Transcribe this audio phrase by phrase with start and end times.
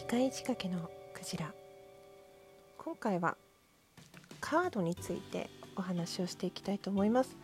[0.00, 1.52] 機械仕掛けのクジラ。
[2.78, 3.36] 今回は
[4.40, 7.36] カードについてお話をしていきたいと思います。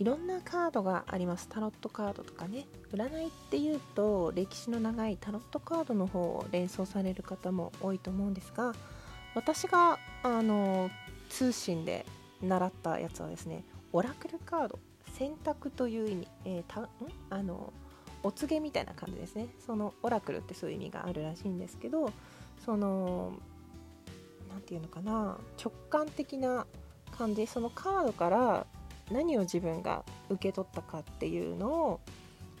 [0.00, 1.48] いろんなカードがあります。
[1.48, 2.66] タロットカードとかね。
[2.92, 8.74] 占いっていうと歴史の長いタロットカードの方を連想される方も多いと思うんですが
[9.36, 10.90] 私があの
[11.28, 12.04] 通信で
[12.42, 14.80] 習ったやつはですねオラクルカード。
[15.16, 16.88] 選択という意味、えー、たん？
[17.30, 17.72] あの
[18.22, 19.48] お告げみたいな感じですね。
[19.64, 22.12] そのオラクルってそういう意味があるらしいんですけど
[22.64, 23.32] その
[24.50, 26.66] 何て言うのかな直感的な
[27.16, 28.66] 感じそのカードから
[29.10, 32.00] 何を自分が受け取ったかっていうのを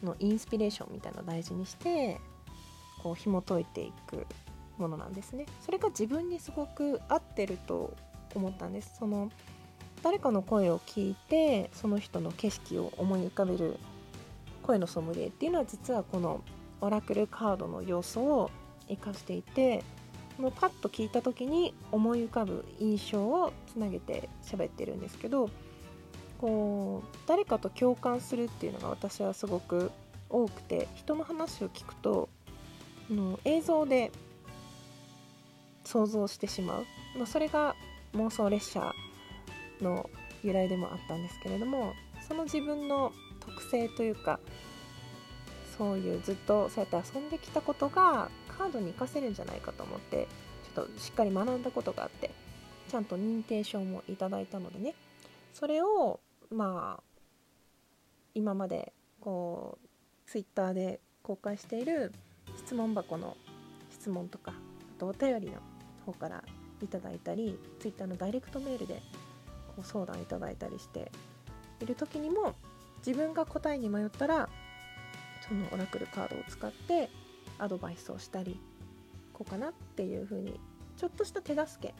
[0.02, 2.18] のインスピレーションみたいなのを大事にして
[3.02, 4.26] こう紐解いていく
[4.78, 5.46] ものなんですね。
[5.64, 7.94] それが自分にすごく合ってると
[8.34, 8.96] 思ったんです。
[8.98, 9.30] その
[10.02, 13.78] 誰かの声を聞いてその人の景色を思い浮かべる
[14.70, 16.44] 声のソムリエっていうのは実はこの
[16.80, 18.50] オラクルカードの要素を
[18.88, 19.82] 生かしていて
[20.38, 25.50] もうパッと聞いた時に思い浮かぶ印象をつなげて喋ってるんですけど
[26.38, 29.90] こう誰かと共感するっていうのが私はすごく
[30.28, 32.28] 多くて人の話を聞くと
[33.10, 34.12] の映像で
[35.84, 37.74] 想像してしまう、まあ、それが
[38.14, 38.94] 妄想列車
[39.80, 40.08] の
[40.44, 41.92] 由来でもあったんですけれども
[42.26, 43.12] その自分の
[43.50, 44.38] 特性というか
[45.76, 50.28] そういうずっとそうやって遊んできたことがカードに活かせるんじゃないかと思って
[50.74, 52.30] ちょっとしっかり学んだことがあって
[52.88, 54.94] ちゃんと認定証もいただいたのでね。
[55.54, 57.02] それをまあ
[58.34, 62.12] 今までこうツイッターで公開している
[62.56, 63.36] 質問箱の
[63.90, 65.54] 質問とかあとお便りの
[66.06, 66.42] 方から
[66.82, 69.02] いただいたりツイッターのダイレクトメールで
[69.68, 71.10] こう相談いただいたりして
[71.80, 72.54] いる時にも
[73.06, 74.48] 自分が答えに迷ったら
[75.46, 77.10] そのオラクルカードを使って
[77.58, 78.60] アドバイスをしたり
[79.32, 80.58] こうかなっていう風に
[80.96, 81.94] ちょっとした手助け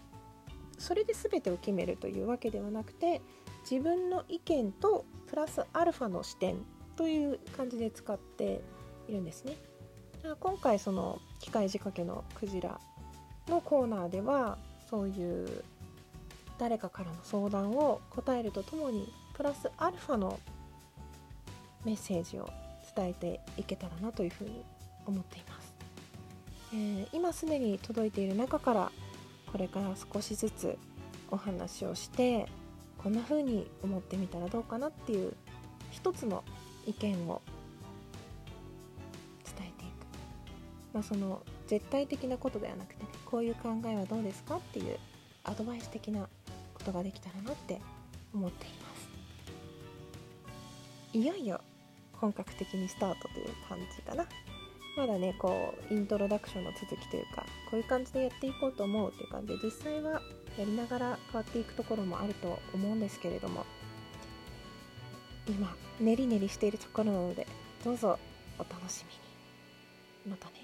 [0.78, 3.20] それで全てを決めるというわけではなくて
[3.68, 6.56] 自分の意見とプラスアルファの視点
[6.96, 8.62] という感じで使って
[9.08, 9.56] いるんですね。
[10.40, 12.78] 今回その機械仕掛けのクジラ
[13.48, 14.58] のコーナーでは
[14.90, 15.64] そういう
[16.58, 20.38] 誰かからの相談を答えるとともにプラスアルファの
[21.84, 22.48] メッセージを
[22.94, 24.64] 伝えていけたらなというふうに
[25.06, 25.74] 思っています、
[26.72, 28.92] えー、今すでに届いている中から
[29.50, 30.78] これから少しずつ
[31.30, 32.46] お話をして
[32.98, 35.34] こんな風に思ってみたらどうかなっていう
[35.90, 36.44] 一つの
[36.86, 37.40] 意見を
[39.44, 40.06] 伝えていく、
[40.92, 44.98] まあ、その絶対的なことではなくてねこういう考えはどうですかっていう
[45.44, 46.28] アドバイス的な
[46.74, 47.80] ことができたらなって
[48.34, 48.89] 思っています。
[51.12, 51.60] いよいよ
[52.12, 54.26] 本格的にスタートという感じかな。
[54.96, 60.20] まだねこうイントロダクションの続きというかこういう感じでやっていこうと思うという感じで実際は
[60.58, 63.64] やりながら変わっていくところもあると思うんですけれども
[65.48, 67.46] 今練り練りしているところなので
[67.84, 68.18] どうぞ
[68.58, 70.36] お楽しみに。
[70.36, 70.59] またね。